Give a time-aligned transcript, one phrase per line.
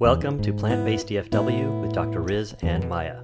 [0.00, 2.22] Welcome to Plant Based DFW with Dr.
[2.22, 3.20] Riz and Maya.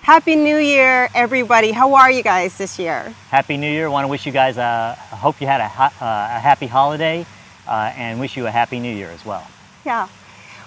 [0.00, 1.70] Happy New Year, everybody.
[1.70, 3.14] How are you guys this year?
[3.28, 3.86] Happy New Year.
[3.86, 6.40] I want to wish you guys, a, I hope you had a, ha- uh, a
[6.40, 7.24] happy holiday
[7.68, 9.46] uh, and wish you a happy New Year as well.
[9.86, 10.08] Yeah.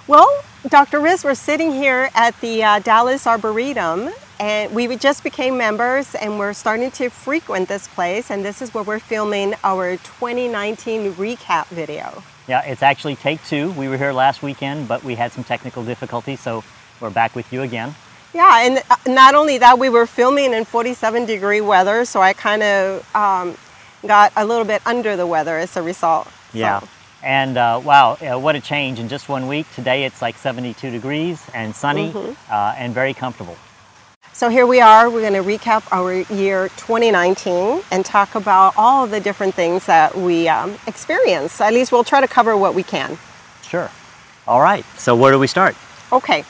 [0.08, 0.30] Well,
[0.70, 1.02] Dr.
[1.02, 6.40] Riz, we're sitting here at the uh, Dallas Arboretum and we just became members and
[6.40, 11.68] we're starting to frequent this place and this is where we're filming our 2019 recap
[11.68, 12.24] video.
[12.48, 13.72] Yeah, it's actually take two.
[13.72, 16.64] We were here last weekend, but we had some technical difficulties, so
[17.00, 17.96] we're back with you again.
[18.34, 22.34] Yeah, and uh, not only that, we were filming in 47 degree weather, so I
[22.34, 23.58] kind of um,
[24.06, 26.28] got a little bit under the weather as a result.
[26.54, 26.82] Yeah.
[27.24, 29.66] And uh, wow, uh, what a change in just one week.
[29.74, 32.14] Today it's like 72 degrees and sunny
[32.52, 33.58] uh, and very comfortable.
[34.36, 35.10] So here we are.
[35.10, 40.14] We're going to recap our year 2019 and talk about all the different things that
[40.14, 41.62] we um, experienced.
[41.62, 43.18] At least we'll try to cover what we can.
[43.62, 43.90] Sure.
[44.46, 45.78] All right, so where do we start?
[46.12, 46.44] Okay.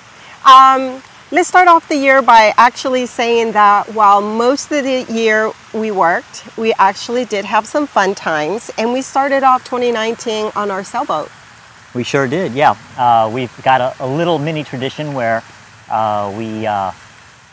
[0.50, 1.00] Um,
[1.30, 5.92] let's start off the year by actually saying that while most of the year we
[5.92, 10.84] worked, we actually did have some fun times, and we started off 2019 on our
[10.84, 11.30] sailboat.
[11.94, 12.76] We sure did, yeah.
[12.98, 15.44] Uh, we've got a, a little mini tradition where
[15.88, 16.92] uh, we uh,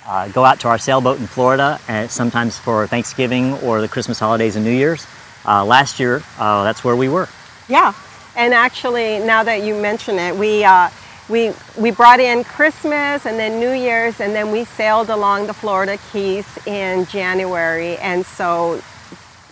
[0.06, 4.18] uh, go out to our sailboat in Florida, and sometimes for Thanksgiving or the Christmas
[4.18, 5.06] holidays and New Year's.
[5.44, 7.28] Uh, last year, uh, that's where we were.
[7.68, 7.94] Yeah,
[8.36, 10.90] and actually, now that you mention it, we uh,
[11.28, 15.54] we we brought in Christmas and then New Year's, and then we sailed along the
[15.54, 18.80] Florida Keys in January, and so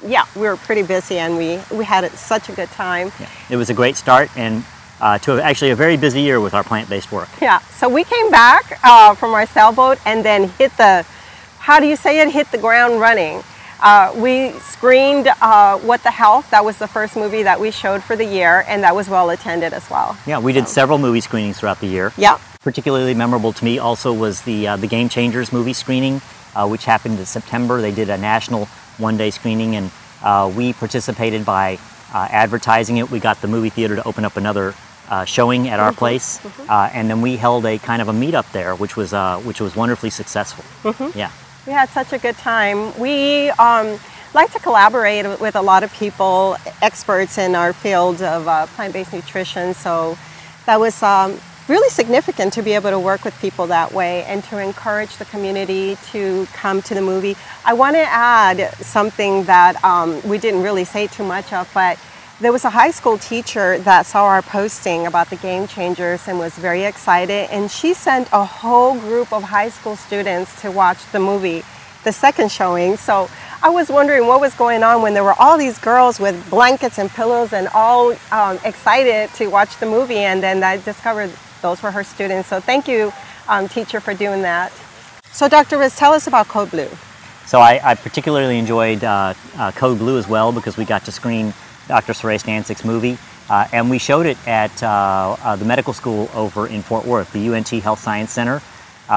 [0.07, 3.13] yeah, we were pretty busy, and we we had such a good time.
[3.49, 4.65] It was a great start, and
[5.01, 7.29] uh, to actually a very busy year with our plant-based work.
[7.41, 11.05] Yeah, so we came back uh, from our sailboat and then hit the,
[11.59, 13.43] how do you say it, hit the ground running.
[13.83, 16.51] Uh, we screened uh, What the Health.
[16.51, 19.31] That was the first movie that we showed for the year, and that was well
[19.31, 20.19] attended as well.
[20.27, 22.13] Yeah, we did several movie screenings throughout the year.
[22.19, 26.21] Yeah, Particularly memorable to me also was the uh, the Game Changers movie screening,
[26.55, 27.81] uh, which happened in September.
[27.81, 28.67] They did a national
[28.99, 29.91] one-day screening, and
[30.23, 31.79] uh, we participated by
[32.13, 33.11] uh, advertising it.
[33.11, 34.75] We got the movie theater to open up another
[35.11, 38.51] uh, showing at our place, uh, and then we held a kind of a meetup
[38.53, 40.65] there, which was uh, which was wonderfully successful.
[41.15, 41.31] Yeah.
[41.67, 42.99] we had such a good time.
[42.99, 43.99] We um,
[44.35, 49.13] like to collaborate with a lot of people, experts in our field of uh, plant-based
[49.13, 49.75] nutrition.
[49.75, 50.17] So
[50.67, 51.39] that was um,
[51.69, 55.25] really significant to be able to work with people that way and to encourage the
[55.27, 57.37] community to come to the movie.
[57.65, 61.99] I want to add something that um, we didn't really say too much of, but
[62.41, 66.39] there was a high school teacher that saw our posting about the game changers and
[66.39, 70.99] was very excited and she sent a whole group of high school students to watch
[71.13, 71.63] the movie
[72.03, 72.97] the second showing.
[72.97, 73.29] So
[73.63, 76.99] i was wondering what was going on when there were all these girls with blankets
[76.99, 81.31] and pillows and all um, excited to watch the movie and then i discovered
[81.61, 82.49] those were her students.
[82.49, 83.13] So thank you
[83.49, 84.73] um, teacher for doing that.
[85.31, 86.89] So dr riz tell us about code blue.
[87.45, 91.11] So I, I particularly enjoyed uh, uh, Code Blue as well because we got to
[91.11, 91.53] screen
[91.91, 92.13] Dr.
[92.13, 93.19] Saray Stancic's movie,
[93.49, 97.33] uh, and we showed it at uh, uh, the medical school over in Fort Worth,
[97.33, 98.63] the UNT Health Science Center,
[99.09, 99.13] uh,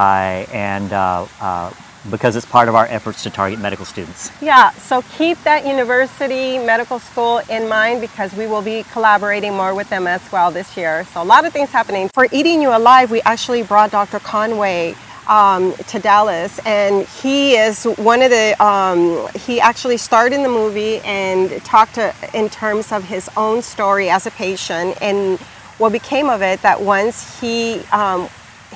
[0.52, 1.72] and uh, uh,
[2.10, 4.32] because it's part of our efforts to target medical students.
[4.42, 9.76] Yeah, so keep that university medical school in mind because we will be collaborating more
[9.76, 11.06] with them as well this year.
[11.14, 12.10] So a lot of things happening.
[12.12, 14.18] For Eating You Alive, we actually brought Dr.
[14.18, 14.96] Conway
[15.28, 18.56] um, to Dallas, and he is one of the.
[18.64, 23.62] Um, he actually starred in the movie and talked to, in terms of his own
[23.62, 25.40] story as a patient and
[25.78, 26.62] what became of it.
[26.62, 28.30] That once he um,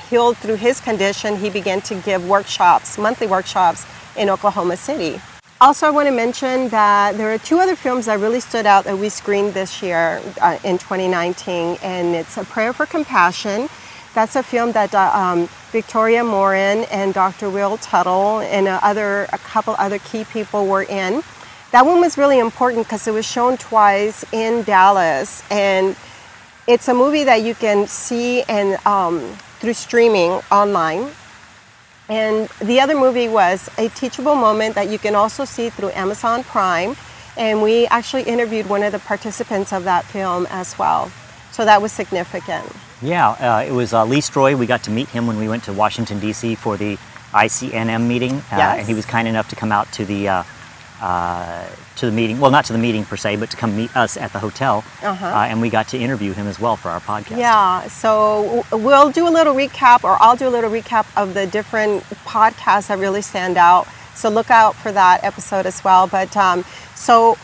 [0.08, 5.20] healed through his condition, he began to give workshops, monthly workshops in Oklahoma City.
[5.60, 8.84] Also, I want to mention that there are two other films that really stood out
[8.84, 13.68] that we screened this year uh, in 2019, and it's A Prayer for Compassion.
[14.14, 17.50] That's a film that uh, um, Victoria Moran and Dr.
[17.50, 21.22] Will Tuttle and uh, other a couple other key people were in.
[21.72, 25.94] That one was really important because it was shown twice in Dallas, and
[26.66, 29.20] it's a movie that you can see and um,
[29.60, 31.10] through streaming online.
[32.08, 36.42] And the other movie was A Teachable Moment that you can also see through Amazon
[36.42, 36.96] Prime.
[37.36, 41.12] And we actually interviewed one of the participants of that film as well.
[41.52, 42.66] So that was significant.
[43.00, 44.58] Yeah, uh, it was uh, Lee Stroy.
[44.58, 46.54] We got to meet him when we went to Washington, D.C.
[46.56, 46.96] for the
[47.32, 48.78] ICNM meeting, uh, Yes.
[48.78, 50.42] and he was kind enough to come out to the uh,
[51.00, 51.64] uh,
[51.96, 52.40] to the meeting.
[52.40, 54.82] Well, not to the meeting per se, but to come meet us at the hotel,
[55.02, 55.26] Uh-huh.
[55.26, 57.38] uh, and we got to interview him as well for our podcast.
[57.38, 61.46] Yeah, so we'll do a little recap, or I'll do a little recap of the
[61.46, 63.86] different podcasts that really stand out.
[64.16, 66.08] So look out for that episode as well.
[66.08, 66.64] But um,
[66.96, 67.38] so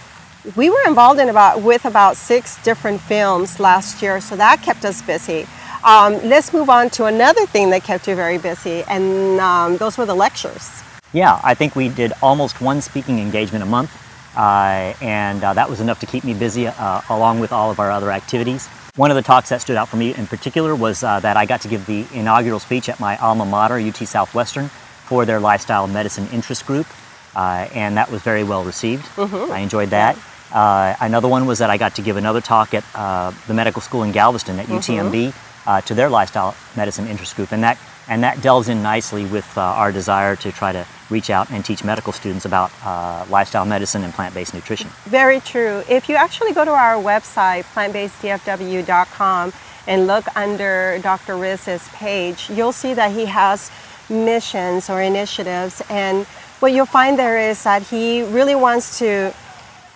[0.56, 4.85] we were involved in about with about six different films last year, so that kept
[4.85, 5.46] us busy.
[5.85, 9.96] Um, let's move on to another thing that kept you very busy, and um, those
[9.99, 10.82] were the lectures.
[11.12, 13.91] Yeah, I think we did almost one speaking engagement a month,
[14.37, 17.81] uh, and uh, that was enough to keep me busy uh, along with all of
[17.81, 18.67] our other activities.
[18.97, 21.47] One of the talks that stood out for me in particular was uh, that I
[21.47, 24.69] got to give the inaugural speech at my alma mater, UT Southwestern,
[25.06, 26.87] for their lifestyle medicine interest group,
[27.35, 29.05] uh, and that was very well received.
[29.17, 29.50] Mhm.
[29.50, 30.17] I enjoyed that.
[30.52, 33.82] Uh, another one was that I got to give another talk at uh, the medical
[33.82, 35.35] school in Galveston at UTMB
[35.67, 39.56] uh, to their lifestyle medicine interest group, and that and that delves in nicely with
[39.56, 43.64] uh, our desire to try to reach out and teach medical students about uh, lifestyle
[43.64, 44.91] medicine and plant-based nutrition.
[45.05, 45.82] Very true.
[45.88, 49.52] If you actually go to our website, plantbaseddfw.com,
[49.87, 51.37] and look under Dr.
[51.37, 53.70] Riz's page, you'll see that he has
[54.11, 55.82] missions or initiatives.
[55.88, 56.26] And
[56.61, 59.35] what you'll find there is that he really wants to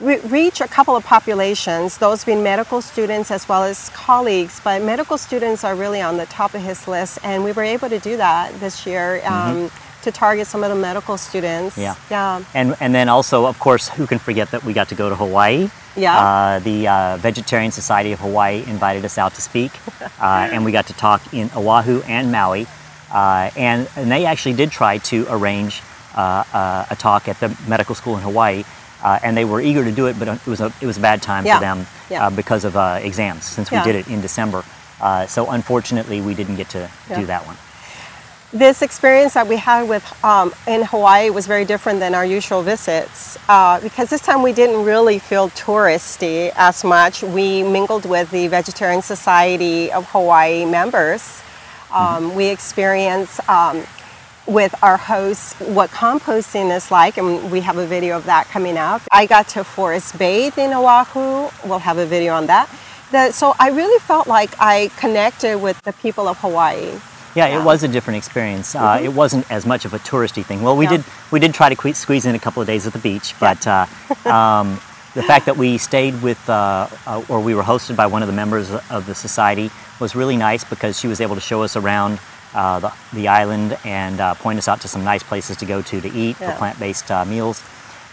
[0.00, 4.61] re- reach a couple of populations, those being medical students as well as colleagues.
[4.62, 7.89] But medical students are really on the top of his list, and we were able
[7.89, 9.71] to do that this year um,
[10.03, 11.77] to target some of the medical students.
[11.77, 11.95] Yeah.
[12.11, 12.43] Yeah.
[12.55, 15.17] And and then also, of course, who can forget that we got to go to
[15.17, 15.69] Hawaii?
[15.97, 16.19] Yeah.
[16.19, 19.73] Uh, the uh, Vegetarian Society of Hawaii invited us out to speak,
[20.21, 22.67] uh, and we got to talk in Oahu and Maui.
[23.11, 25.81] Uh, and, and they actually did try to arrange
[26.15, 28.65] uh, uh, a talk at the medical school in Hawaii,
[29.03, 31.00] uh, and they were eager to do it, but it was a, it was a
[31.00, 31.56] bad time Yeah.
[31.59, 32.27] for them Yeah.
[32.27, 34.65] uh, because of uh, exams, since we did it in December.
[35.00, 37.21] Uh, so unfortunately, we didn't get to Yeah.
[37.21, 37.56] do that one.
[38.50, 42.62] This experience that we had with um, in Hawaii was very different than our usual
[42.62, 47.23] visits uh, because this time we didn't really feel touristy as much.
[47.23, 51.43] We mingled with the Vegetarian Society of Hawaii members.
[51.93, 53.85] Um, We experienced um,
[54.49, 58.79] with our hosts what composting is like, and we have a video of that coming
[58.79, 59.03] up.
[59.12, 61.50] I got to forest bathe in Oahu.
[61.69, 62.69] We'll have a video on that.
[63.12, 66.93] The, so I really felt like I connected with the people of Hawaii.
[67.35, 67.61] Yeah, Yeah.
[67.61, 68.75] it was a different experience.
[68.75, 70.62] Uh, It wasn't as much of a touristy thing.
[70.62, 70.91] Well, we Yeah.
[70.97, 73.35] did we did try to que- squeeze in a couple of days at the beach,
[73.39, 73.85] but uh,
[74.25, 74.81] um,
[75.15, 78.29] the fact that we stayed with uh, uh, or we were hosted by one of
[78.29, 79.71] the members of the society
[80.01, 82.19] was really nice because she was able to show us around
[82.55, 85.83] uh, the, the island and uh, point us out to some nice places to go
[85.83, 87.62] to to eat for plant-based uh, meals.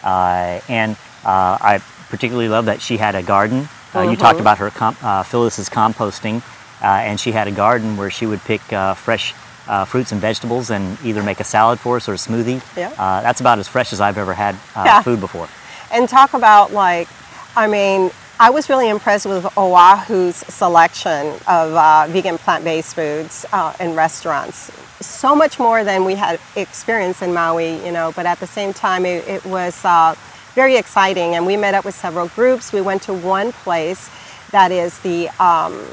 [0.04, 0.94] Uh, and
[1.24, 3.68] uh, I particularly love that she had a garden.
[3.94, 6.42] Uh, You talked about her com- uh, Phyllis's composting,
[6.82, 9.34] uh, and she had a garden where she would pick uh, fresh
[9.68, 12.62] uh, fruits and vegetables and either make a salad for us or a smoothie.
[12.78, 12.90] Yeah.
[12.98, 15.02] Uh, that's about as fresh as I've ever had uh, Yeah.
[15.02, 15.48] food before.
[15.92, 17.08] and talk about like
[17.56, 18.10] i mean
[18.40, 24.72] i was really impressed with oahu's selection of uh, vegan plant-based foods uh, in restaurants.
[25.02, 28.74] So much more than we had experienced in maui you know but at the same
[28.74, 30.16] time it, it was uh,
[30.56, 31.36] very exciting.
[31.36, 32.72] And we met up with several groups.
[32.72, 34.10] We went to one place
[34.52, 35.86] that is the um,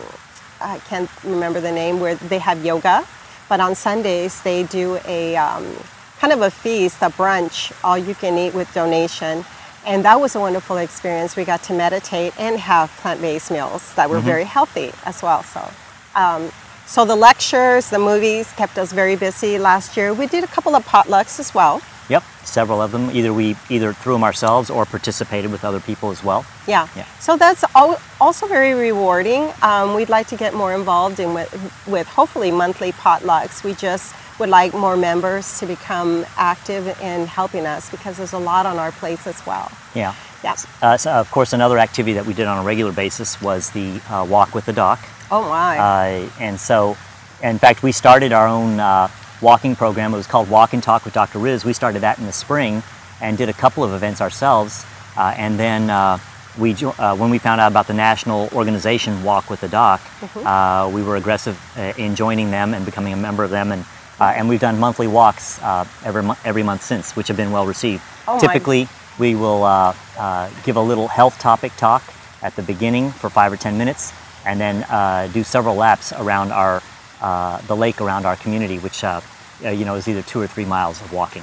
[0.60, 3.04] I can't remember the name where they have yoga,
[3.48, 5.66] but on Sundays they do a um,
[6.20, 9.44] kind of a feast, a brunch, all you can eat with donation.
[9.84, 11.34] And that was a wonderful experience.
[11.36, 15.42] We got to meditate and have plant-based meals that were very healthy as well.
[15.42, 15.68] So,
[16.14, 16.52] um,
[16.86, 20.14] so the lectures, the movies kept us very busy last year.
[20.14, 21.80] We did a couple of potlucks as well.
[22.08, 23.10] Yep, several of them.
[23.10, 26.44] Either we either threw them ourselves or participated with other people as well.
[26.66, 26.88] Yeah.
[26.94, 27.06] Yeah.
[27.20, 29.50] So that's al- also very rewarding.
[29.62, 31.50] Um, we'd like to get more involved in with,
[31.86, 33.64] with hopefully monthly potlucks.
[33.64, 38.38] We just would like more members to become active in helping us because there's a
[38.38, 39.70] lot on our plates as well.
[39.94, 40.14] Yeah.
[40.42, 40.56] Yeah.
[40.80, 44.00] Uh, so of course, another activity that we did on a regular basis was the
[44.08, 44.98] uh, walk with the doc.
[45.30, 45.78] Oh my.
[45.78, 46.96] Uh, and so,
[47.42, 49.08] in fact, we started our own uh,
[49.40, 50.12] walking program.
[50.12, 51.38] It was called Walk and Talk with Dr.
[51.38, 51.64] Riz.
[51.64, 52.82] We started that in the spring
[53.20, 54.84] and did a couple of events ourselves.
[55.16, 56.18] Uh, and then uh,
[56.58, 60.00] we, uh, when we found out about the national organization Walk with the Doc,
[60.36, 61.58] uh, we were aggressive
[61.96, 63.70] in joining them and becoming a member of them.
[63.70, 63.84] And,
[64.20, 67.50] uh, and we've done monthly walks uh, every, mo- every month since, which have been
[67.52, 68.02] well received.
[68.28, 68.88] Oh my- Typically,
[69.18, 72.02] we will uh, uh, give a little health topic talk
[72.42, 74.12] at the beginning for five or ten minutes,
[74.46, 76.82] and then uh, do several laps around our
[77.20, 79.20] uh, the lake around our community, which uh,
[79.64, 81.42] uh, you know is either two or three miles of walking.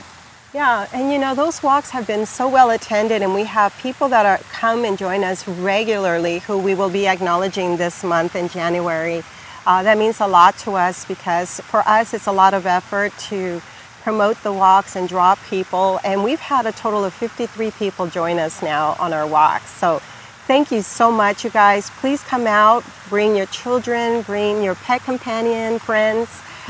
[0.54, 4.10] Yeah, and you know those walks have been so well attended, and we have people
[4.10, 8.50] that are come and join us regularly, who we will be acknowledging this month in
[8.50, 9.24] January.
[9.70, 13.14] Uh, that means a lot to us because for us it's a lot of effort
[13.20, 13.62] to
[14.02, 18.40] promote the walks and draw people, and we've had a total of 53 people join
[18.40, 19.70] us now on our walks.
[19.70, 20.02] So.
[20.48, 21.92] Thank you so much, you guys.
[22.02, 26.28] Please come out, bring your children, bring your pet companion, friends.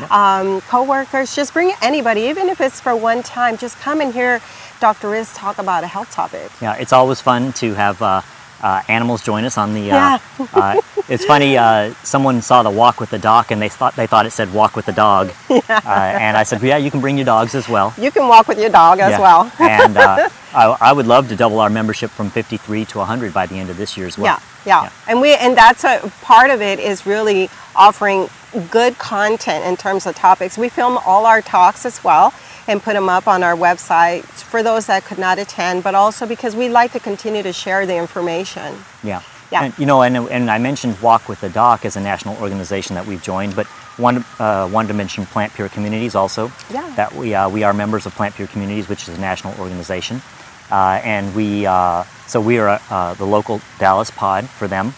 [0.09, 1.33] um, co-workers.
[1.33, 3.57] Just bring anybody, even if it's for one time.
[3.57, 4.41] Just come and hear
[4.81, 5.09] Dr.
[5.09, 6.51] Riz talk about a health topic.
[6.61, 8.21] Yeah, it's always fun to have uh,
[8.61, 9.91] uh, animals join us on the.
[9.91, 10.19] Uh, Yeah.
[10.53, 11.57] uh, it's funny.
[11.57, 14.53] Uh, someone saw the walk with the doc, and they thought they thought it said
[14.53, 15.31] walk with the dog.
[15.69, 17.93] Uh, and I said, yeah, you can bring your dogs as well.
[17.97, 19.19] You can walk with your dog as Yeah.
[19.19, 19.51] well.
[19.59, 23.45] and uh, I, I would love to double our membership from 53 to 100 by
[23.45, 24.39] the end of this year as well.
[24.65, 28.29] Yeah, yeah, and we and that's a part of it is really offering
[28.71, 30.57] good content in terms of topics.
[30.57, 32.33] We film all our talks as well
[32.67, 36.25] and put them up on our website for those that could not attend, but also
[36.25, 38.75] because we like to continue to share the information.
[39.03, 39.21] Yeah.
[39.51, 39.63] Yeah.
[39.63, 42.93] And, you know, and, and I mentioned Walk with the Doc as a national organization
[42.95, 43.65] that we've joined, but
[43.97, 46.51] one, uh, one to mention Plant Pure Communities also.
[46.71, 46.87] Yeah.
[46.95, 50.21] That we, uh, we are members of Plant Pure Communities, which is a national organization.
[50.69, 54.93] Uh, and we, uh, so we are uh, the local Dallas pod for them.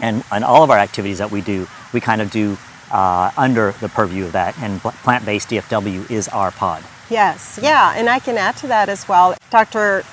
[0.00, 2.56] And, and all of our activities that we do, we kind of do
[2.94, 4.56] uh, under the purview of that.
[4.60, 6.82] And Plant Based DFW is our pod.
[7.10, 9.34] Yes, yeah, and I can add to that as well.
[9.50, 10.04] Dr.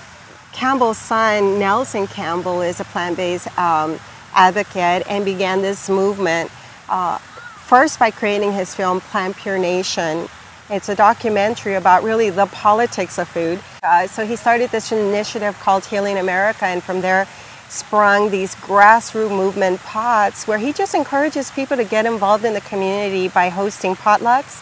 [0.52, 3.98] Campbell's son, Nelson Campbell, is a plant based um,
[4.34, 6.52] advocate and began this movement
[6.90, 10.28] uh, first by creating his film Plant Pure Nation.
[10.70, 13.62] It's a documentary about really the politics of food.
[13.84, 17.28] Uh, so he started this initiative called Healing America, and from there
[17.72, 22.62] sprung these grassroots movement pots where he just encourages people to get involved in the
[22.62, 24.62] community by hosting potlucks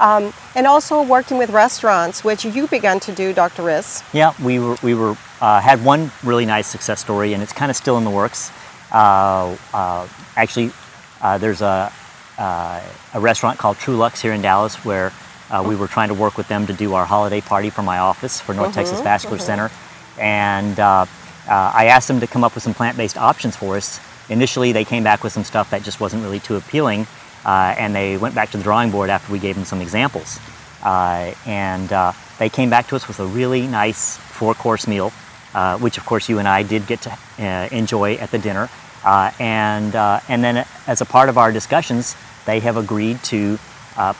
[0.00, 3.62] um, and also working with restaurants, which you began to do, Dr.
[3.62, 4.02] Riz.
[4.12, 7.70] Yeah, we were we were uh, had one really nice success story, and it's kind
[7.70, 8.50] of still in the works.
[8.92, 10.70] Uh, uh, actually,
[11.20, 11.92] uh, there's a
[12.38, 12.82] uh,
[13.14, 15.12] a restaurant called Truluck's here in Dallas where
[15.50, 17.98] uh, we were trying to work with them to do our holiday party for my
[17.98, 19.70] office for North Texas Vascular Center,
[20.18, 20.78] and
[21.48, 24.00] uh, I asked them to come up with some plant-based options for us.
[24.28, 27.06] Initially, they came back with some stuff that just wasn't really too appealing,
[27.44, 30.40] uh, and they went back to the drawing board after we gave them some examples.
[30.82, 35.12] Uh, and uh, they came back to us with a really nice four-course meal,
[35.54, 38.68] uh, which of course you and I did get to uh, enjoy at the dinner.
[39.38, 43.58] And and then as a part of our discussions, they have agreed to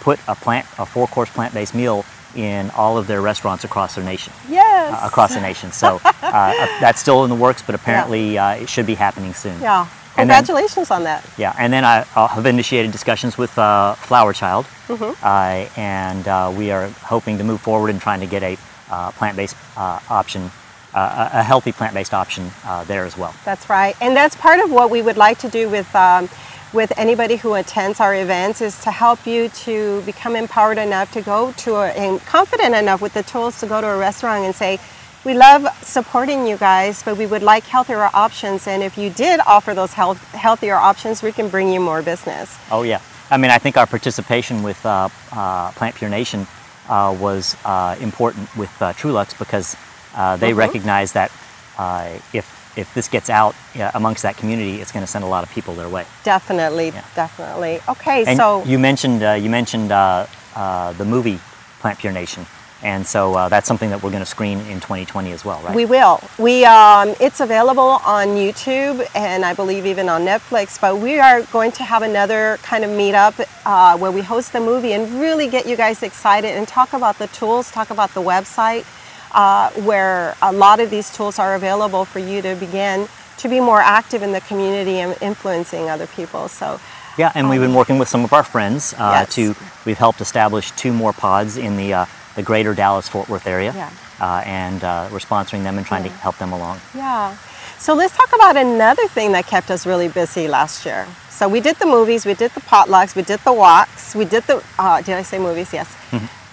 [0.00, 2.04] put a plant, a four-course plant-based meal
[2.36, 4.32] in all of their restaurants across their nation
[4.76, 5.02] Yes.
[5.02, 5.72] uh, across the nation.
[5.72, 9.32] So uh, uh, that's still in the works, but apparently uh, it should be happening
[9.34, 9.58] soon.
[9.60, 9.86] Yeah.
[10.18, 11.20] And then- Congratulations on that.
[11.36, 16.52] Yeah, and then I uh, have initiated discussions with uh, Flower Child, uh, and uh,
[16.56, 18.56] we are hoping to move forward in trying to get a
[18.90, 20.50] uh, plant-based uh, option,
[20.94, 23.34] uh, a a healthy plant-based option uh, there as well.
[23.44, 23.94] That's right.
[24.00, 26.28] And that's part of what we would like to do with um,
[26.76, 31.22] with anybody who attends our events is to help you to become empowered enough to
[31.22, 34.54] go to a, and confident enough with the tools to go to a restaurant and
[34.54, 34.78] say,
[35.24, 38.68] we love supporting you guys, but we would like healthier options.
[38.68, 42.56] And if you did offer those health, healthier options, we can bring you more business.
[42.70, 46.46] Oh yeah, I mean I think our participation with uh, uh, Plant Pure Nation
[46.88, 49.76] uh, was uh, important with uh, Truluck's because
[50.14, 51.32] uh, they recognize that
[51.78, 55.28] uh, if if this gets out uh, amongst that community, it's going to send a
[55.28, 56.04] lot of people their way.
[56.24, 57.04] Definitely, Yeah.
[57.14, 57.80] definitely.
[57.88, 61.38] Okay, And so you mentioned uh, you mentioned uh, uh, the movie
[61.80, 62.46] Plant Pure Nation,
[62.82, 65.74] and so uh, that's something that we're going to screen in 2020 as well, right?
[65.74, 66.20] We will.
[66.38, 70.78] We um, it's available on YouTube and I believe even on Netflix.
[70.80, 74.60] But we are going to have another kind of meetup uh, where we host the
[74.60, 78.22] movie and really get you guys excited and talk about the tools, talk about the
[78.22, 78.84] website,
[79.32, 83.60] uh, where a lot of these tools are available for you to begin to be
[83.60, 86.48] more active in the community and influencing other people.
[86.48, 86.80] So.
[87.18, 89.34] yeah, and we've been working with some of our friends uh, Um, Yes.
[89.34, 89.54] to.
[89.84, 92.04] We've helped establish two more pods in the uh,
[92.34, 93.90] the greater Dallas Fort Worth area, Yeah.
[94.20, 96.80] uh, and uh, we're sponsoring them and trying to help them along.
[96.94, 97.34] Yeah.
[97.78, 101.06] So let's talk about another thing that kept us really busy last year.
[101.30, 104.42] So we did the movies, we did the potlucks, we did the walks, we did
[104.44, 105.72] the, uh, did I say movies?
[105.72, 105.88] Yes.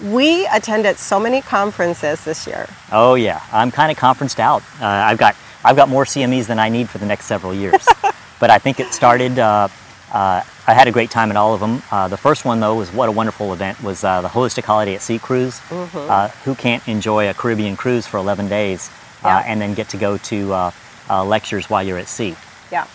[0.02, 2.68] We attended so many conferences this year.
[2.92, 4.62] Oh yeah, I'm kind of conferenced out.
[4.80, 7.86] Uh, I've got I've got more CMEs than I need for the next several years.
[8.40, 9.38] but I think it started.
[9.38, 9.68] Uh,
[10.12, 11.82] uh, I had a great time at all of them.
[11.90, 14.94] Uh, the first one though was what a wonderful event was uh, the holistic holiday
[14.94, 15.60] at sea cruise.
[15.70, 18.88] Uh, who can't enjoy a Caribbean cruise for 11 days
[19.22, 19.38] uh, Yeah.
[19.46, 20.70] and then get to go to uh,
[21.10, 22.36] uh, lectures while you're at sea?
[22.72, 22.86] Yeah.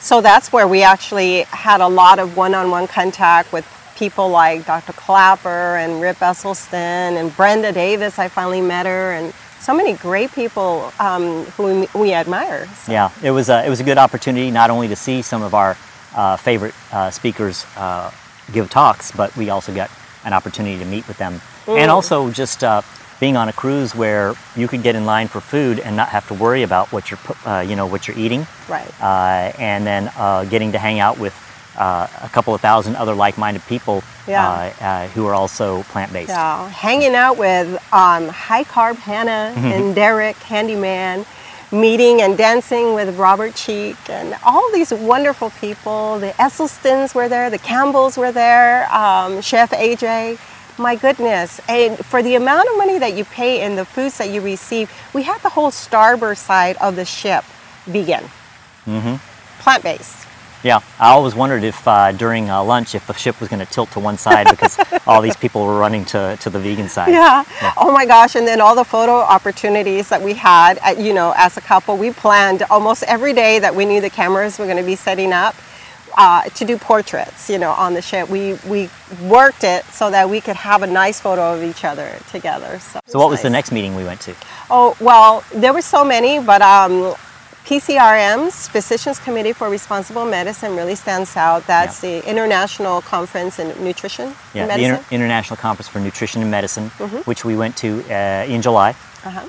[0.00, 3.64] So that's where we actually had a lot of one-on-one contact with
[3.98, 4.92] people like Dr.
[4.92, 8.18] Klaper and Rip Esselstyn and Brenda Davis.
[8.18, 12.66] I finally met her and so many great people um, who we, we admire.
[12.84, 15.42] So, Yeah, it was a, it was a good opportunity not only to see some
[15.42, 15.76] of our
[16.14, 18.10] uh, favorite uh, speakers uh,
[18.52, 19.90] give talks, but we also got
[20.24, 22.82] an opportunity to meet with them, and also just uh,
[23.20, 26.26] being on a cruise where you could get in line for food and not have
[26.28, 28.90] to worry about what you're uh, you know what you're eating, Right.
[29.02, 31.34] uh, and then uh, getting to hang out with
[31.78, 34.72] uh, a couple of thousand other like-minded people Yeah.
[34.80, 36.28] uh, uh, who are also plant-based.
[36.28, 39.64] Yeah, hanging out with um, high carb Hannah Mm-hmm.
[39.72, 41.24] and Derek, handyman,
[41.70, 46.18] meeting and dancing with Robert Cheeke, and all these wonderful people.
[46.18, 50.38] The Esselstyns were there, the Campbells were there, um, Chef AJ.
[50.78, 51.60] My goodness.
[51.68, 54.90] And for the amount of money that you pay and the foods that you receive,
[55.12, 57.44] we had the whole starboard side of the ship
[57.86, 58.24] vegan,
[58.86, 59.16] Mm-hmm.
[59.62, 60.17] plant based.
[60.64, 63.70] Yeah, I always wondered if uh, during uh, lunch if the ship was going to
[63.72, 67.12] tilt to one side because all these people were running to, to the vegan side.
[67.12, 67.44] Yeah.
[67.76, 68.34] Oh my gosh.
[68.34, 71.96] And then all the photo opportunities that we had, at, you know, as a couple,
[71.96, 75.32] we planned almost every day that we knew the cameras were going to be setting
[75.32, 75.54] up
[76.16, 78.28] uh, to do portraits, you know, on the ship.
[78.28, 78.90] We, we
[79.22, 82.80] worked it so that we could have a nice photo of each other together.
[82.80, 84.34] So, So what was the next meeting we went to?
[84.68, 87.14] Oh, well, there were so many, but um,
[87.68, 91.66] PCRM's Physicians Committee for Responsible Medicine really stands out.
[91.66, 96.50] That's the International Conference in Nutrition Yeah, and the Inter- International Conference for Nutrition and
[96.50, 97.18] Medicine, Mm-hmm.
[97.28, 98.90] which we went to uh, in July
[99.22, 99.46] uh-huh.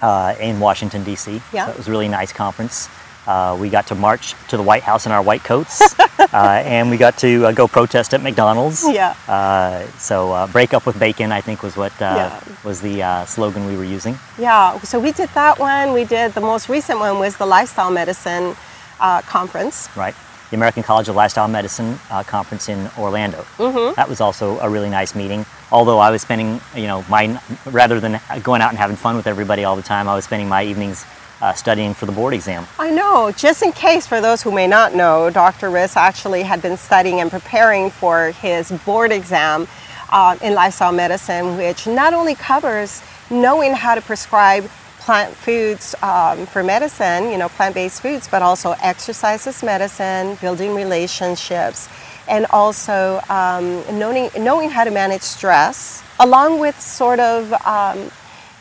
[0.00, 1.42] uh, in Washington D.C.
[1.52, 1.66] Yeah.
[1.66, 2.88] So it was a really nice conference.
[3.30, 5.74] Uh, we got to march to the White House in our white coats,
[6.18, 8.82] uh, and we got to uh, go protest at McDonald's.
[9.00, 9.14] Yeah.
[9.28, 12.40] Uh, so uh, break up with bacon, I think, was what uh, Yeah.
[12.64, 14.14] was the uh, slogan we were using.
[14.36, 15.92] Yeah, so we did that one.
[15.92, 18.56] We did the most recent one was the lifestyle medicine
[18.98, 19.88] uh, conference.
[19.96, 20.14] right?
[20.50, 23.42] The American College of Lifestyle Medicine uh, conference in Orlando.
[23.58, 23.94] Mm-hmm.
[23.94, 25.46] That was also a really nice meeting.
[25.70, 29.28] Although I was spending, you know, my rather than going out and having fun with
[29.28, 31.06] everybody all the time, I was spending my evenings
[31.40, 32.66] uh, studying for the board exam.
[32.78, 35.70] I know, just in case for those who may not know, Dr.
[35.70, 39.66] Riz actually had been studying and preparing for his board exam
[40.10, 44.68] uh, in lifestyle medicine, which not only covers knowing how to prescribe
[44.98, 50.74] plant foods um, for medicine, you know, plant based foods, but also exercises medicine, building
[50.74, 51.88] relationships,
[52.28, 58.10] and also um, knowing, knowing how to manage stress, along with sort of um,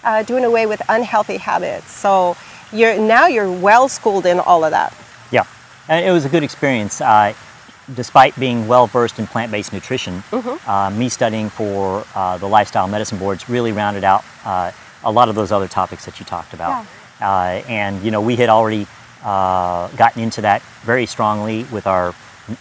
[0.03, 1.91] uh, doing away with unhealthy habits.
[1.91, 2.37] So
[2.71, 4.95] you're now you're well schooled in all of that.
[5.31, 5.45] Yeah,
[5.87, 7.01] and it was a good experience.
[7.01, 7.33] Uh,
[7.95, 10.23] despite being well versed in plant-based nutrition,
[10.67, 14.71] uh, me studying for uh, the lifestyle medicine boards really rounded out uh,
[15.03, 16.85] a lot of those other topics that you talked about.
[17.19, 18.85] Uh, and you know, we had already
[19.23, 22.13] uh, gotten into that very strongly with our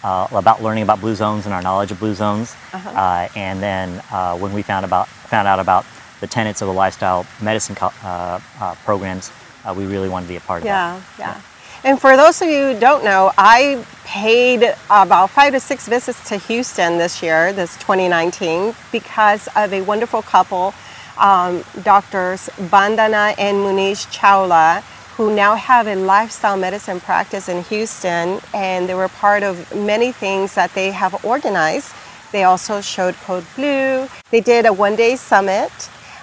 [0.03, 2.55] uh, about learning about blue zones and our knowledge of blue zones.
[2.73, 5.85] Uh, and then uh, when we found about found out about
[6.21, 9.31] the tenets of the lifestyle medicine co- uh, uh, programs,
[9.65, 11.03] uh, we really wanted to be a part of that.
[11.19, 11.41] Yeah, yeah.
[11.85, 16.29] And for those of you who don't know, I paid about five to six visits
[16.29, 20.75] to Houston this year, this 2019, because of a wonderful couple,
[21.19, 24.83] um, doctors Bandana and Munish Chawla,
[25.17, 30.11] who now have a lifestyle medicine practice in Houston, and they were part of many
[30.11, 31.93] things that they have organized.
[32.33, 34.09] They also showed Code Blue.
[34.31, 35.73] They did a one-day summit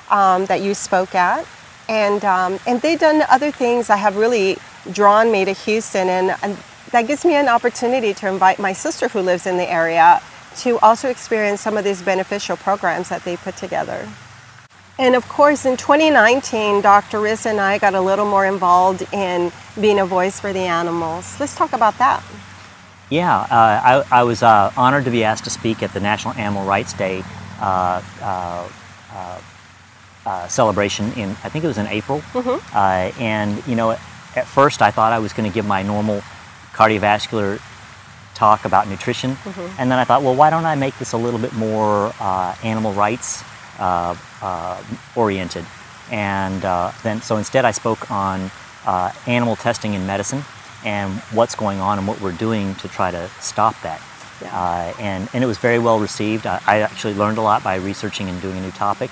[0.09, 1.45] um, that you spoke at,
[1.87, 4.57] and um, and they've done other things that have really
[4.91, 6.57] drawn me to Houston, and, and
[6.91, 10.21] that gives me an opportunity to invite my sister who lives in the area
[10.57, 14.07] to also experience some of these beneficial programs that they put together.
[14.97, 17.19] And of course, in 2019, Dr.
[17.19, 21.37] Riz and I got a little more involved in being a voice for the animals.
[21.39, 22.23] Let's talk about that.
[23.09, 26.33] Yeah, uh, I, I was uh, honored to be asked to speak at the National
[26.35, 27.23] Animal Rights Day
[27.59, 28.01] uh,
[30.25, 32.21] uh, celebration in, I think it was in April.
[32.73, 36.21] Uh, and, you know, at first I thought I was going to give my normal
[36.73, 37.61] cardiovascular
[38.33, 39.37] talk about nutrition.
[39.79, 42.55] And then I thought, well, why don't I make this a little bit more uh,
[42.63, 43.43] animal rights
[43.79, 44.83] uh, uh,
[45.15, 45.65] oriented?
[46.11, 48.51] And uh, then, so instead I spoke on
[48.85, 50.43] uh, animal testing in medicine
[50.83, 54.01] and what's going on and what we're doing to try to stop that.
[54.41, 54.53] Yeah.
[54.53, 56.45] Uh, and, and it was very well received.
[56.45, 59.09] I, I actually learned a lot by researching and doing a new topic.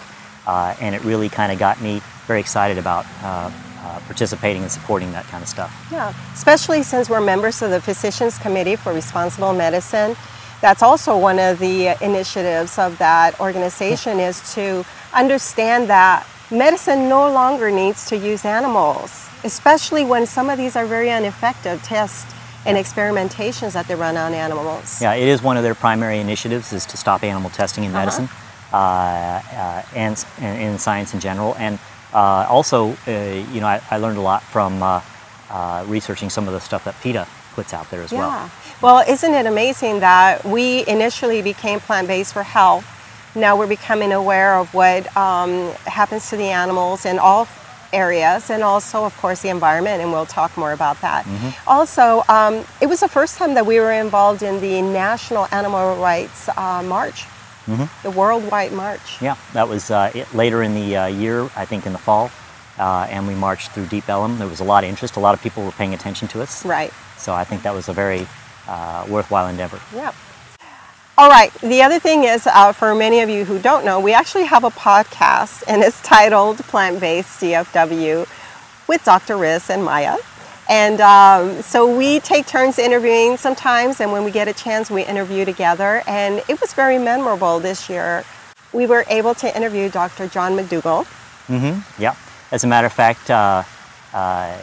[0.47, 4.71] Uh, and it really kind of got me very excited about uh, uh, participating and
[4.71, 5.71] supporting that kind of stuff.
[5.91, 10.15] Yeah, especially since we're members of the Physicians Committee for Responsible Medicine.
[10.61, 17.29] That's also one of the initiatives of that organization is to understand that medicine no
[17.31, 22.33] longer needs to use animals, especially when some of these are very ineffective tests
[22.65, 25.01] and experimentations that they run on animals.
[25.01, 27.99] Yeah, it is one of their primary initiatives is to stop animal testing in Uh-huh.
[28.05, 28.29] medicine
[28.73, 31.55] and, and in science in general.
[31.57, 31.79] And
[32.13, 33.11] uh, also, uh,
[33.51, 35.01] you know, I, I learned a lot from uh,
[35.49, 38.29] uh, researching some of the stuff that PETA puts out there as well.
[38.29, 38.49] Yeah.
[38.81, 42.85] Well, isn't it amazing that we initially became plant based for health?
[43.35, 47.47] Now we're becoming aware of what um, happens to the animals in all
[47.91, 51.25] areas and also, of course, the environment, and we'll talk more about that.
[51.67, 55.95] Also, um, it was the first time that we were involved in the National Animal
[55.97, 57.25] Rights uh, March,
[57.67, 59.21] the Worldwide March.
[59.21, 62.29] Yeah, that was uh, it, later in the uh, year, I think in the fall,
[62.77, 64.37] uh, and we marched through Deep Ellum.
[64.37, 65.15] There was a lot of interest.
[65.15, 66.65] A lot of people were paying attention to us.
[66.65, 66.91] Right.
[67.17, 68.27] So I think that was a very
[68.67, 69.79] uh, worthwhile endeavor.
[69.95, 70.13] Yeah.
[71.17, 71.53] All right.
[71.61, 74.63] The other thing is, uh, for many of you who don't know, we actually have
[74.63, 78.27] a podcast, and it's titled Plant Based DFW
[78.87, 79.37] with Dr.
[79.37, 80.17] Riz and Maya.
[80.69, 85.03] And um, so we take turns interviewing sometimes, and when we get a chance, we
[85.03, 86.03] interview together.
[86.07, 88.23] And it was very memorable this year.
[88.71, 90.27] We were able to interview Dr.
[90.27, 91.05] John McDougall.
[91.99, 92.15] Yeah.
[92.51, 93.63] As a matter of fact, uh,
[94.13, 94.57] uh,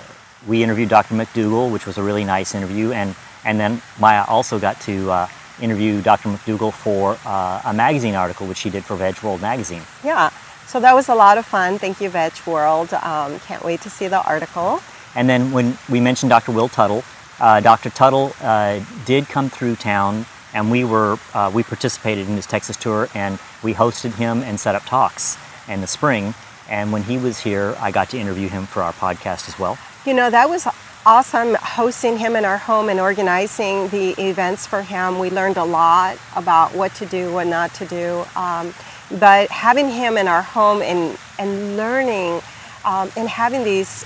[0.47, 1.15] we interviewed Dr.
[1.15, 5.29] McDougall, which was a really nice interview, and and then Maya also got to uh,
[5.61, 6.29] interview Dr.
[6.29, 9.83] McDougall for uh, a magazine article, which she did for Veg World magazine.
[10.05, 10.31] Yeah.
[10.67, 11.79] So that was a lot of fun.
[11.79, 12.93] Thank you, Veg World.
[12.95, 14.81] Um, can't wait to see the article.
[15.15, 16.53] And then when we mentioned Dr.
[16.53, 17.05] Will Tuttle,
[17.41, 17.91] uh, Dr.
[17.91, 22.77] Tuttle uh, did come through town, and we were uh, we participated in his Texas
[22.77, 26.35] tour, and we hosted him and set up talks in the spring.
[26.69, 29.79] And when he was here, I got to interview him for our podcast as well.
[30.07, 30.67] You know, that was
[31.07, 35.19] awesome hosting him in our home and organizing the events for him.
[35.19, 38.25] We learned a lot about what to do, what not to do.
[38.37, 38.75] Um,
[39.19, 42.41] but having him in our home and, and learning
[42.85, 44.05] um, and having these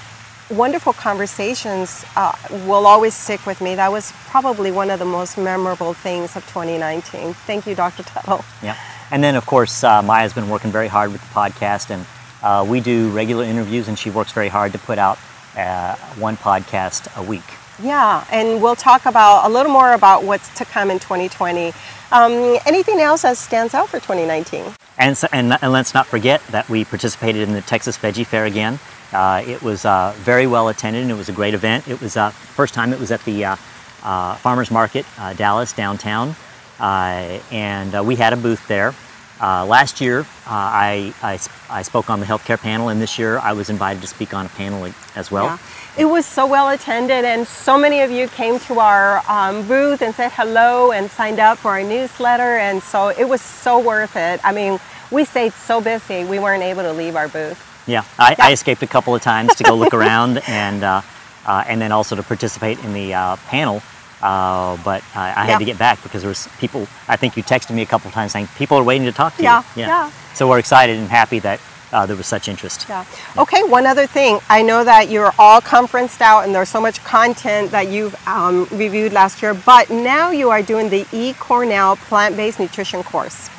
[0.50, 2.35] wonderful conversations uh,
[2.66, 3.74] will always stick with me.
[3.74, 7.35] That was probably one of the most memorable things of 2019.
[7.35, 8.02] Thank you, Dr.
[8.02, 8.44] Tuttle.
[8.62, 8.76] Yeah.
[9.11, 12.07] And then, of course, uh, Maya's been working very hard with the podcast, and
[12.42, 15.18] uh, we do regular interviews, and she works very hard to put out
[15.57, 17.44] uh, one podcast a week.
[17.83, 21.72] Yeah, and we'll talk about a little more about what's to come in 2020.
[22.12, 24.64] Um, anything else that stands out for 2019?
[24.96, 28.44] And, so, and, and let's not forget that we participated in the Texas Veggie Fair
[28.44, 28.78] again.
[29.14, 31.87] Uh, it was uh, very well attended and it was a great event.
[31.87, 33.57] It was uh, first time it was at the uh,
[34.03, 36.35] uh, Farmers Market, uh, Dallas, downtown.
[36.81, 38.94] And we had a booth there.
[39.40, 41.38] Last year, I, I,
[41.70, 44.46] I spoke on the healthcare panel, and this year I was invited to speak on
[44.46, 45.44] a panel as well.
[45.44, 45.59] Yeah.
[45.96, 50.03] It was so well attended, and so many of you came to our um, booth
[50.03, 54.16] and said hello and signed up for our newsletter, and so it was so worth
[54.16, 54.40] it.
[54.42, 57.62] I mean, we stayed so busy, we weren't able to leave our booth.
[57.87, 58.47] Yeah, I, Yeah.
[58.47, 61.03] I escaped a couple of times to go look around and uh,
[61.47, 63.83] uh, and then also to participate in the uh, panel.
[64.23, 65.59] Uh, but I, I had Yeah.
[65.59, 66.88] to get back because there was people.
[67.09, 69.37] I think you texted me a couple of times saying people are waiting to talk
[69.37, 69.83] to Yeah, you.
[69.83, 70.11] yeah.
[70.33, 71.61] So we're excited and happy that
[71.92, 72.87] uh, there was such interest.
[72.88, 73.05] Yeah.
[73.37, 74.40] Okay, one other thing.
[74.49, 78.66] I know that you're all conferenced out and there's so much content that you've um,
[78.73, 81.35] reviewed last year, but now you are doing the E.
[81.35, 83.51] Cornell plant based nutrition course.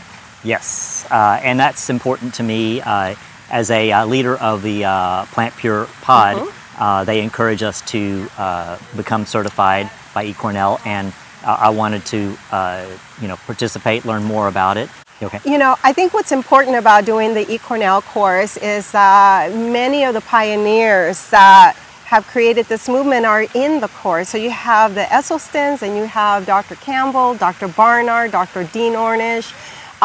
[0.44, 3.14] Yes, uh, and that's important to me uh,
[3.56, 6.36] as a uh, leader of the uh, Plant Pure Pod.
[6.36, 6.84] Mm-hmm.
[6.84, 11.14] Uh, they encourage us to uh, become certified by eCornell, and
[11.46, 12.86] uh, I wanted to, uh,
[13.22, 14.90] you know, participate, learn more about it.
[15.24, 15.40] Okay.
[15.46, 17.58] You know, I think what's important about doing the E.
[17.58, 23.80] Cornell course is that many of the pioneers that have created this movement are in
[23.80, 24.28] the course.
[24.28, 26.76] So you have the Esselstyns and you have Dr.
[26.76, 27.70] Campbell, Dr.
[27.70, 28.66] Barnard, Dr.
[28.66, 29.54] Dean Ornish.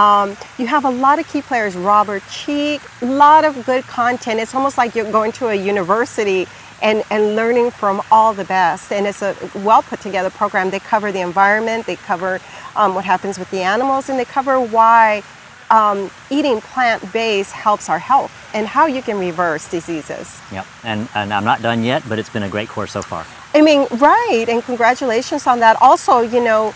[0.00, 4.40] Um, you have a lot of key players, Robert Cheeke, a lot of good content.
[4.40, 6.46] It's almost like you're going to a university
[6.80, 8.92] and, and learning from all the best.
[8.92, 10.70] And it's a well put together program.
[10.70, 12.40] They cover the environment, they cover
[12.76, 15.22] um, what happens with the animals, and they cover why
[15.68, 20.40] um, eating plant based helps our health and how you can reverse diseases.
[20.50, 20.66] Yep.
[20.82, 23.26] And, and I'm not done yet, but it's been a great course so far.
[23.52, 25.76] I mean, right, and congratulations on that.
[25.82, 26.72] Also, you know,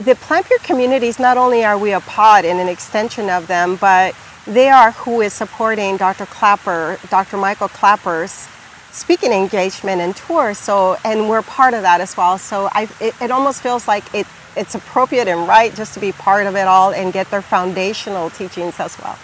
[0.00, 3.76] the Plant Pure communities, not only are we a pod and an extension of them,
[3.76, 4.14] but
[4.46, 6.26] they are who is supporting Dr.
[6.26, 7.36] Klaper, Dr.
[7.36, 8.48] Michael Klaper's
[8.92, 10.54] speaking engagement and tour.
[10.54, 12.38] So, and we're part of that as well.
[12.38, 16.12] So, I, it, it almost feels like it, it's appropriate and right just to be
[16.12, 19.18] part of it all and get their foundational teachings as well.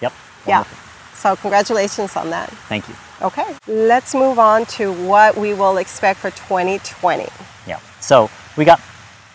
[0.00, 0.12] Yep.
[0.46, 0.64] Yeah.
[1.14, 2.50] So, congratulations on that.
[2.68, 2.94] Thank you.
[3.22, 7.26] Okay, let's move on to what we will expect for 2020.
[7.66, 7.78] Yeah.
[8.00, 8.80] So we got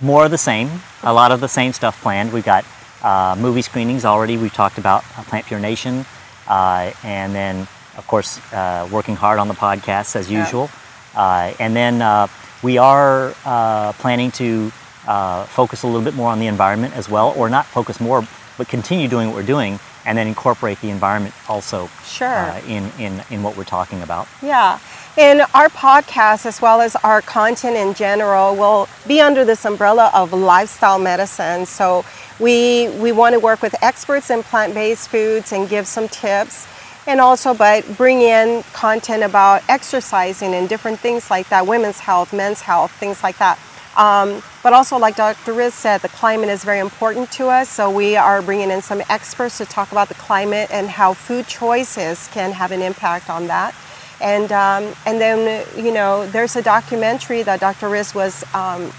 [0.02, 0.70] more of the same,
[1.04, 2.32] a lot of the same stuff planned.
[2.32, 2.66] We've got
[3.04, 4.38] uh, movie screenings already.
[4.38, 6.06] We've talked about uh, Plant Pure Nation,
[6.48, 10.44] uh, and then of course uh, working hard on the podcasts as Yeah.
[10.44, 10.70] usual.
[11.16, 12.28] Uh, and then uh,
[12.64, 14.72] we are uh, planning to
[15.08, 18.26] uh, focus a little bit more on the environment as well, or not focus more,
[18.58, 22.28] but continue doing what we're doing, and then incorporate the environment also Sure.
[22.28, 24.28] uh, in, in in what we're talking about.
[24.42, 24.80] Yeah,
[25.20, 30.10] and our podcast, as well as our content in general, will be under this umbrella
[30.14, 31.66] of lifestyle medicine.
[31.66, 32.06] So
[32.40, 36.68] we we want to work with experts in plant-based foods and give some tips.
[37.08, 42.32] and also but bring in content about exercising and different things like that women's health
[42.34, 43.58] men's health things like that
[43.98, 47.90] um, but also like dr riz said the climate is very important to us so
[47.90, 52.28] we are bringing in some experts to talk about the climate and how food choices
[52.34, 53.74] can have an impact on that
[54.22, 58.92] and um, and then you know there's a documentary that dr riz was um,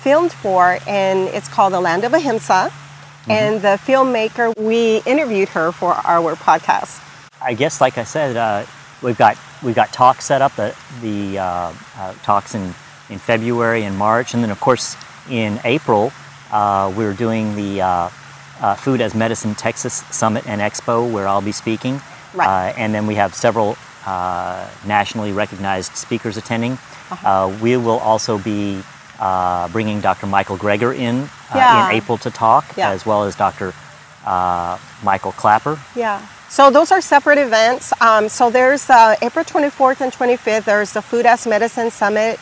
[0.00, 3.30] filmed for and it's called the land of ahimsa mm-hmm.
[3.30, 7.00] and the filmmaker we interviewed her for our podcast
[7.42, 8.64] I guess, like I said, uh,
[9.02, 10.54] we've got we've got talks set up.
[10.56, 12.74] The the uh, uh, talks in
[13.08, 14.96] in February and March, and then of course
[15.28, 16.12] in April
[16.52, 18.10] uh, we're doing the uh,
[18.60, 22.00] uh, Food as Medicine Texas Summit and Expo, where I'll be speaking.
[22.32, 22.72] Right.
[22.76, 26.72] and then we have several nationally recognized speakers attending.
[27.10, 27.52] Uh-huh.
[27.60, 28.82] we will also be
[29.72, 30.26] bringing Dr.
[30.26, 31.88] Michael Greger in yeah.
[31.88, 32.90] in April to talk, yeah.
[32.90, 33.74] as well as Dr.
[35.02, 35.78] Michael Klaper.
[35.96, 36.24] Yeah.
[36.48, 37.92] So those are separate events.
[38.00, 40.64] Um, so there's uh, April 24th and 25th.
[40.64, 42.40] There's the Food as Medicine Summit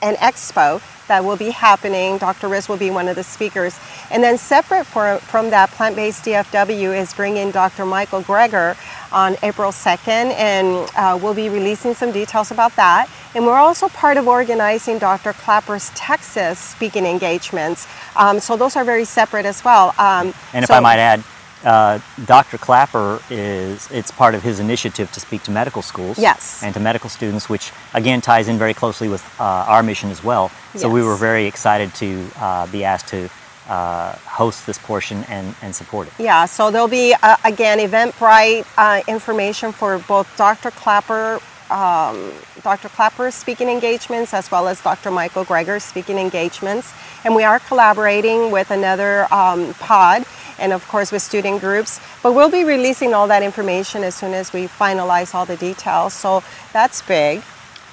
[0.00, 2.18] and Expo that will be happening.
[2.18, 2.48] Dr.
[2.48, 3.78] Riz will be one of the speakers.
[4.10, 7.84] And then separate for, from that, Plant-Based DFW is bringing Dr.
[7.84, 8.76] Michael Greger
[9.12, 13.08] on April 2nd, and uh, we'll be releasing some details about that.
[13.34, 15.32] And we're also part of organizing Dr.
[15.32, 17.86] Klaper's Texas speaking engagements.
[18.16, 19.94] Um, so those are very separate as well.
[19.98, 21.22] Um, and if so, I might add,
[21.66, 22.58] uh, Dr.
[22.58, 26.62] Klaper is it's part of his initiative to speak to medical schools yes.
[26.62, 30.22] and to medical students, which again ties in very closely with uh, our mission as
[30.22, 30.48] well.
[30.74, 30.94] So yes.
[30.94, 33.28] we were very excited to uh, be asked to
[33.68, 36.12] uh, host this portion and, and support it.
[36.20, 40.70] Yeah, so there'll be uh, again Eventbrite uh, information for both Dr.
[40.70, 41.40] Klaper.
[41.68, 42.88] Um, Dr.
[42.88, 45.10] Klaper's speaking engagements as well as Dr.
[45.10, 46.92] Michael Greger's speaking engagements.
[47.24, 50.24] And we are collaborating with another um, pod
[50.58, 52.00] and of course with student groups.
[52.22, 56.14] But we'll be releasing all that information as soon as we finalize all the details.
[56.14, 56.42] So
[56.72, 57.42] that's big.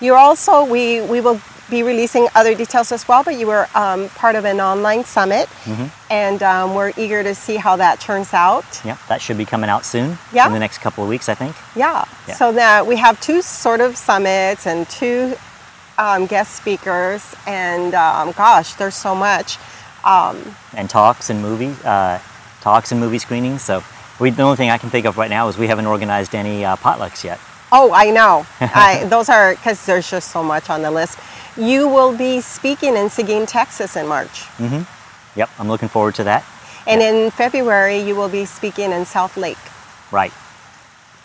[0.01, 4.09] You're also, we, we will be releasing other details as well, but you were um,
[4.09, 5.85] part of an online summit, mm-hmm.
[6.11, 8.65] and um, we're eager to see how that turns out.
[8.83, 10.17] Yeah, that should be coming out soon.
[10.33, 10.47] Yeah.
[10.47, 11.55] In the next couple of weeks, I think.
[11.75, 12.03] Yeah.
[12.27, 12.35] Yeah.
[12.35, 15.35] So that we have two sort of summits and two
[15.97, 19.57] um, guest speakers, and um, gosh, there's so much.
[20.03, 22.19] Um, And talks and movies, uh,
[22.63, 23.61] talks and movie screenings.
[23.61, 23.83] So
[24.19, 26.65] we, the only thing I can think of right now is we haven't organized any
[26.65, 27.39] uh, potlucks yet.
[27.71, 28.45] Oh, I know.
[28.61, 31.19] I, those are because there's just so much on the list.
[31.57, 34.43] You will be speaking in Seguin, Texas in March.
[35.35, 36.45] Yep, I'm looking forward to that.
[36.87, 39.57] And in February, you will be speaking in Southlake
[40.11, 40.31] Right.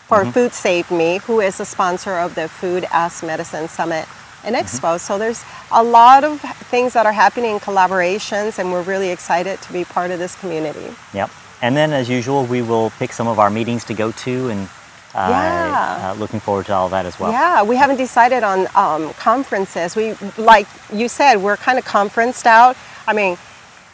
[0.06, 4.06] for Food Save Me, who is a sponsor of the Food as Medicine Summit
[4.44, 4.98] and Expo.
[4.98, 9.60] So there's a lot of things that are happening in collaborations, and we're really excited
[9.62, 10.94] to be part of this community.
[11.14, 11.30] Yep.
[11.60, 14.68] And then, as usual, we will pick some of our meetings to go to, and
[15.14, 16.10] uh, Yeah.
[16.12, 17.32] uh, looking forward to all that as well.
[17.32, 19.96] Yeah, we haven't decided on um, conferences.
[19.96, 22.76] We, like you said, we're kind of conferenced out.
[23.08, 23.36] I mean,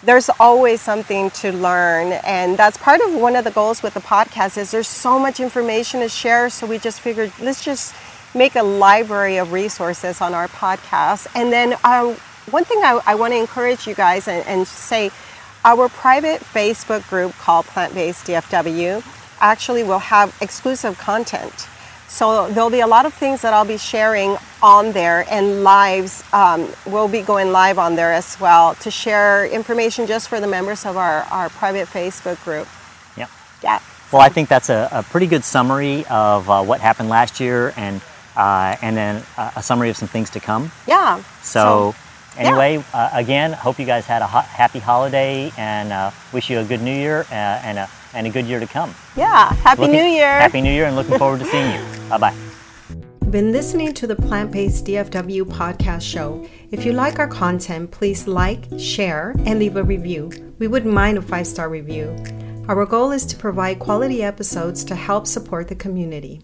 [0.02, 4.00] there's always something to learn, and that's part of one of the goals with the
[4.00, 4.59] podcast.
[4.59, 7.94] Is there's so much information to share, so we just figured let's just
[8.34, 11.26] make a library of resources on our podcast.
[11.34, 12.14] And then um,
[12.50, 15.10] one thing I, I want to encourage you guys and, and say,
[15.64, 19.02] our private Facebook group called Plant Based DFW
[19.40, 21.68] actually will have exclusive content.
[22.08, 26.22] So there'll be a lot of things that I'll be sharing on there, and lives
[26.32, 30.46] um, will be going live on there as well to share information just for the
[30.46, 32.68] members of our, our private Facebook group.
[33.16, 33.30] Yep.
[33.64, 33.80] Yeah.
[34.12, 37.72] Well, I think that's a, a pretty good summary of uh, what happened last year,
[37.76, 38.00] and
[38.36, 40.70] uh, and then a, a summary of some things to come.
[40.86, 41.22] Yeah.
[41.42, 41.94] So,
[42.36, 42.42] yeah.
[42.48, 46.58] anyway, uh, again, hope you guys had a ho- happy holiday, and uh, wish you
[46.58, 48.94] a good New Year uh, and a and a good year to come.
[49.16, 49.52] yeah.
[49.54, 50.28] Happy Looking- New Year.
[50.38, 52.08] Happy New Year, and looking forward to seeing you.
[52.08, 52.34] Bye bye.
[53.30, 56.46] been listening to the Plant Based DFW podcast show.
[56.70, 60.30] If you like our content, please like, share, and leave a review.
[60.60, 62.14] We wouldn't mind a five star review.
[62.68, 66.40] Our goal is to provide quality episodes to help support the community.